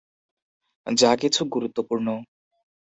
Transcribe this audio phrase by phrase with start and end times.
[0.87, 2.07] যা কিছু গুরুত্বপূর্ণ।